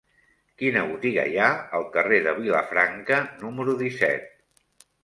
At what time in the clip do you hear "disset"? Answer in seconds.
3.85-4.31